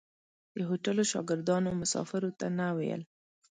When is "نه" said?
2.57-2.67